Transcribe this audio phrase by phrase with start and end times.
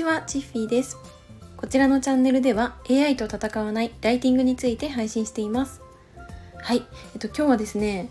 [0.00, 0.96] ちは、チッフィーです。
[1.58, 5.82] こちらのチャンネルでは AI と戦わないライティングについて配信しています。
[6.56, 8.08] はい、えっと今日はですね、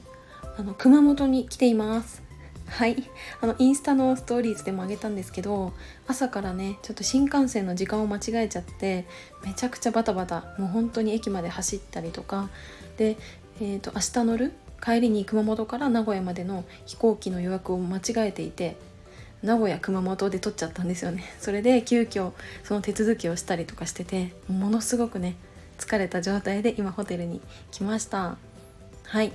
[0.56, 2.22] あの熊本に来ています。
[2.68, 3.10] はい、
[3.42, 5.74] あのインスタのストーリーズでもあげたんですけど、
[6.06, 9.08] 朝からね、ちょっと新幹線の時間を間違えちゃって、
[9.44, 12.52] めちゃくちゃバタバタ、もう本当に駅まで走ったりとか、
[12.98, 13.18] で、
[13.62, 18.78] えっと明日乗る帰りに熊本から名古屋までの飛行機の予約を間違えていて
[19.42, 21.24] 名古屋熊本で取っちゃったんですよね。
[21.40, 22.32] それで急遽
[22.64, 25.36] その手続きをしたりとかしててものすごくね
[25.78, 28.38] 疲れた状態で今ホテルに来ました。
[29.04, 29.32] はい。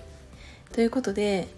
[0.72, 1.48] ということで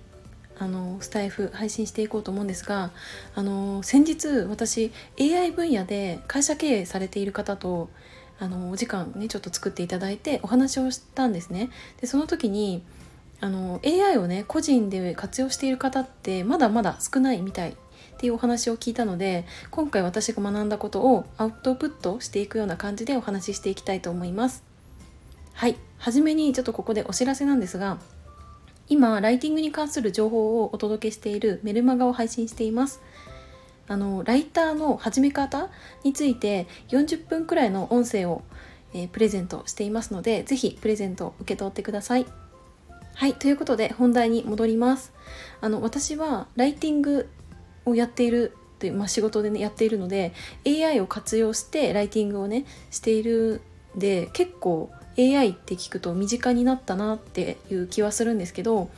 [0.58, 2.90] あのスタイフ配信していこうと思うんですが
[3.34, 7.90] あの先日私 AI 分野で会社経営されている方と
[8.38, 11.70] あのお時間ねちょっと作っていただいてお話をしたんですね。
[12.00, 12.82] でその時に
[13.40, 17.76] あの AI をね個人で活用している方ってまだまだ少ないみたい
[18.16, 24.64] っていうお話を聞いたので今回私が学んだことをアウトプットしていくような感じでお話ししていきたいと思います。
[25.52, 25.76] はい。
[25.98, 27.98] 初めにちょっとここでお知らせなんですが
[28.88, 33.02] 今ライティングに関する情報をお届けしているメルマガを配信しています。
[33.88, 35.68] あのライターの始め方
[36.02, 38.42] について40分くらいの音声を、
[38.94, 42.26] えープレゼントしていますのでぜひプレゼントを受け取ってください。
[43.14, 45.12] はい、ということで本題に戻ります。
[45.62, 47.28] あの私はライティング
[47.86, 50.32] をやっているという、まあ、仕事でねやっているので
[50.66, 53.62] AI を活用してライティングをねしている
[53.96, 58.90] で結構 AI って聞くと身近になったなっていう気はするんですけど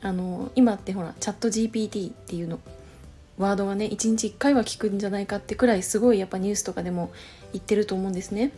[0.00, 2.58] あの今ってほらチャット GPT っていうの
[3.36, 7.12] ワードがね1日1回は聞くんじゃないかってくらいすごいやっぱニュースとかでも
[7.52, 8.52] 言ってると思うんですね。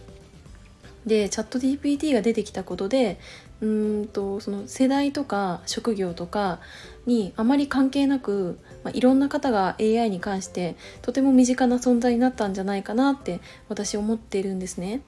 [1.06, 3.18] でチャット GPT が出てきたことで
[3.60, 6.60] うんとその世代とか職業とか
[7.06, 15.02] にあまり関係なく、まあ、いろんな方が AI に関してとても身近な存在になったんじゃないかなって私思っているんですね。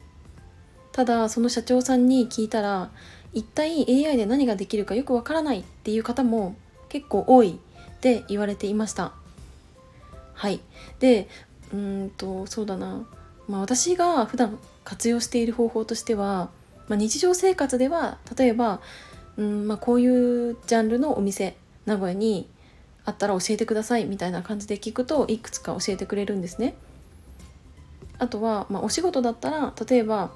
[0.92, 2.90] ただその社長さんに聞いたら
[3.32, 6.54] 一体 AI で何ができるかよくわからないっていう方も
[6.90, 7.58] 結構多い
[7.96, 9.14] って言われていました。
[10.34, 10.60] はい、
[10.98, 11.28] で
[11.72, 13.06] うんとそうだな、
[13.48, 16.50] まあ、私が普段活用している方法としては、
[16.88, 18.80] まあ、日常生活では例えば、
[19.36, 21.56] うんまあ、こういうジャンルのお店
[21.86, 22.48] 名古屋に
[23.04, 26.74] あったら教えてくださいみたいな感じで聞くといくつか教えてくれるんですね。
[28.18, 30.30] あとは、まあ、お仕事だったら例えば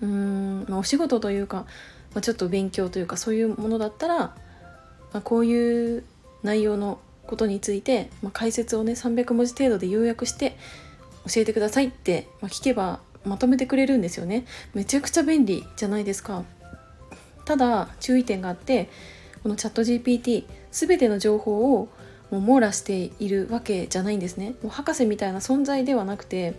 [0.00, 1.66] うん、まあ、お仕事というか、
[2.14, 4.34] まあ、ちょっと勉強というかそういうものだったら、ま
[5.14, 6.04] あ、こういう
[6.42, 10.56] 内容のことについて、まあ、解説をね300文字程度で要約して
[11.26, 14.44] 教えてくださいって、まあ、聞けばまとめてくれるんですよね。
[14.74, 16.44] めちゃくちゃ便利じゃないですか。
[17.44, 18.88] ただ注意点があって
[19.42, 21.88] このチャット GPT 全ての情報を
[22.30, 24.54] もう網羅しているわけじゃないんですね。
[24.62, 26.54] もう博士みたいな存在ではなくて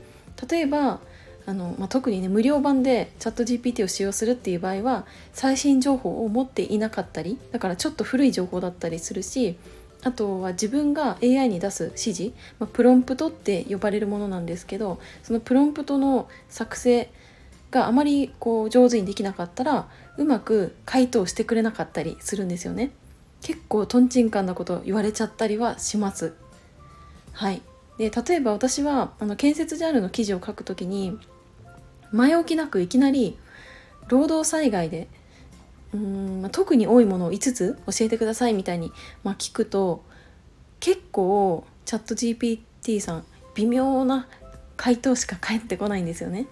[0.50, 1.00] 例えば
[1.46, 9.58] あの、まあ、特にね無料版でチャット GPT を使用するっていう場合は最新情報を持っていなかったりだからちょっと古い情報だったりするし
[10.06, 17.10] あとは自分が AI に出す指示、まあ、プロンプトって呼ばれるものなんですけどそのプロンプトの作成
[17.72, 22.92] があまりこう上手にできなかったらうまく回答してくれなかったりするんですよね。
[23.42, 26.36] 結構とんちんかんなこと言われちゃったりはします。
[27.34, 27.64] はい。
[27.98, 31.18] で例えば私はあの建設ジャンルの記事を書くときに
[32.12, 33.40] 前置きなくいきなり
[34.08, 35.08] 労働災害で
[35.95, 38.91] うーんま特に多いものを5つ教えてくださいみたいに、
[39.23, 40.03] まあ、聞くと
[40.79, 43.25] 結構チャット GPT さん
[43.56, 44.28] 微妙な
[44.78, 46.47] 回答しか返ってこないんですよね。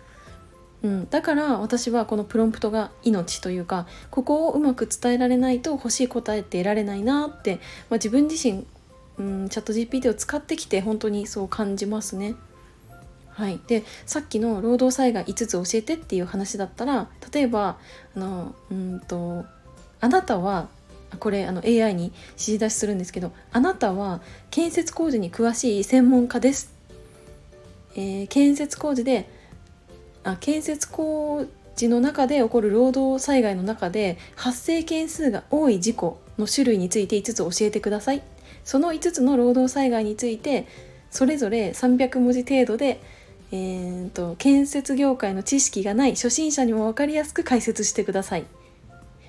[0.82, 8.66] うん、だから私はこのプロンプトが命というかここをうまく伝えられないと欲しい答えって得られないなって、まあ、自分自身、
[9.18, 12.36] うん、チャット GPT を使ってきて本当にそう感じますね。
[13.34, 17.78] はい、でさっきの労働災害5つ教えてっていう話だったら例えば
[18.16, 19.46] あのうんと
[20.00, 20.70] あなたは
[21.20, 24.22] これあの AI に指示出しするんですけどあなたは
[24.52, 26.74] 建設工事に詳しい専門家です、
[27.96, 29.30] えー建設工事で
[30.24, 38.22] あ建設工事の中で起こる労働災害の中で発生件数が多い事故の種類について5つ教えてください。
[38.64, 40.68] その5つの労働災害について
[41.12, 43.02] それぞれ300文字程度で
[43.56, 48.46] えー、と建設業界の知識がない初心者にも分かりやすく解説してください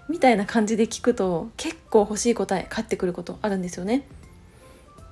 [0.09, 4.07] みたいな感じで聞くと結構欲しい答え返ってくることあるんですよね。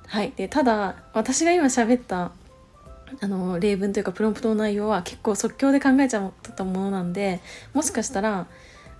[0.07, 2.33] はい、でただ私が今喋った
[3.21, 7.41] あの例文というかプロンプトの内容は結構即興で考えちゃったものなんで
[7.75, 8.47] もしかしたら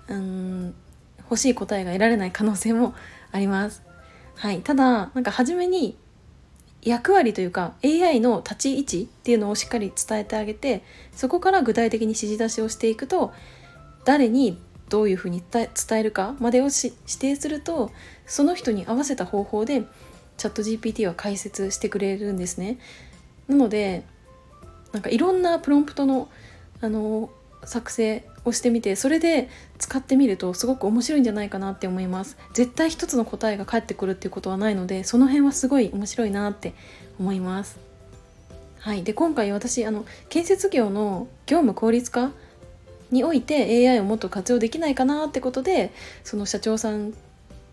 [0.09, 0.75] うん
[1.21, 2.95] 欲しい答えが得られない可能性も
[3.31, 3.83] あります。
[4.35, 5.97] はい、ただなんか初めに
[6.83, 10.83] 役割というか AI の立ち位置っていうのをしっかり伝えてあげて
[11.13, 13.33] そこから具体的に指示出しをしていくと
[14.05, 14.59] 誰に
[14.89, 17.91] どういうふうに伝えるかまでを指定すると
[18.27, 19.85] その人に合わせた方法で
[20.37, 22.79] チャット GPT は解説してくれるんですね。
[23.49, 24.05] なので
[24.93, 26.29] なんかいろんなプロンプトの
[26.81, 27.31] あの
[27.65, 29.49] 作成をしてみてそれで
[29.79, 32.37] 使ってみるとすごく面白いんじゃないかなって思います。
[32.55, 36.75] 絶対一つの答えが返ってくるっていうことはないのでその辺はすごい面白いなって
[37.19, 37.79] 思います。
[38.81, 39.05] はい。
[39.05, 42.33] で今回私あの建設業の業務効率化
[43.11, 45.93] において AI をもっと活用できないかなってことで
[46.25, 47.13] その社長さん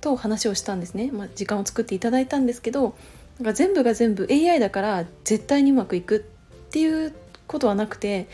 [0.01, 2.95] と話をしたんですね、まあ、時間を作っていただいたんですけど
[3.39, 7.13] なんか全部が全部 AI だから絶対にうまくいくっていう
[7.47, 8.27] ことはなくて、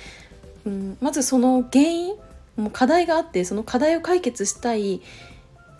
[0.65, 2.15] うん、まずその原因
[2.57, 5.01] もう課題があってその課題を解決したい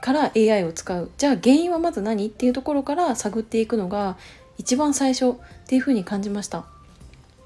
[0.02, 1.10] から AI を使う。
[1.18, 4.18] じゃあ原因はまず何っていうところから探っていくのが
[4.58, 5.34] 一番最初っ
[5.68, 6.66] ていうふうに感じました。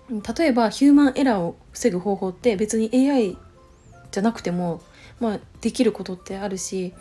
[0.09, 3.37] 例えばヒューマンエラーを防ぐ方法って別に AI
[4.11, 4.81] じゃなくても、
[5.19, 6.93] まあ、できることってあるし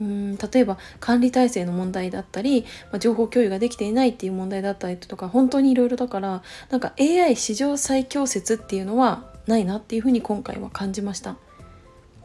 [0.00, 0.36] うん。
[0.36, 11.36] 例えば管理体制の問題だったり、まあ、情報共有ができていないっていう問題だったりとか本当にいろいろだからなんか AI 史上最強説っていうのはないなっていうふうに今回は感じました。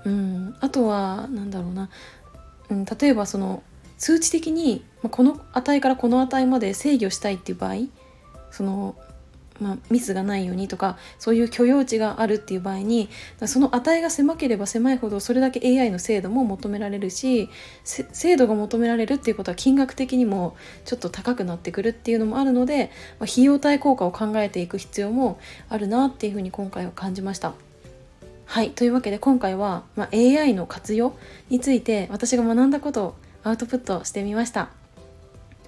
[0.05, 0.55] うん。
[0.59, 1.89] あとは何だろうな、
[2.69, 3.63] うん、例えばその
[3.97, 7.75] 数値的にこの値からこの値まで制御したいっていう場合
[8.51, 8.95] その
[9.59, 13.09] まあ、ミスがないようにとかそういう許容値があるっていう場合に
[13.45, 17.49] その値が狭ければ狭いほどそれだけ AI の精度も求められるし
[17.83, 20.55] 精度が求められるっていうことは金額的にも
[20.85, 25.39] ちょっと高くなってくるっていうのもあるので、まあ、費用対効果を考えていく必要も
[25.69, 27.53] あるなっていうふうに今回は感じました。
[28.45, 31.13] はいというわけで今回は、まあ、AI の活用
[31.49, 34.86] について私が学んだことをアウトプットしてみました。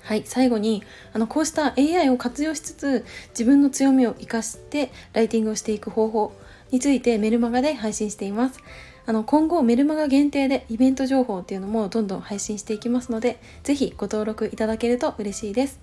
[0.02, 6.34] はい、最後にあのこうした AI を活用しつつ自分の強みを生かしてライティングをしていく方法
[6.72, 8.60] についてメルマガで配信しています。
[9.06, 15.80] あの今後メルマガ限定でイベント情報っていうのもどんどん配信していきますので是非ご登録いただけると嬉しいです。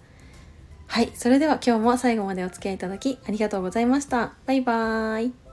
[0.86, 4.34] はい、それでは今日も最後までお付き合いいただきありがとうございました。
[4.46, 5.45] バイバーイ。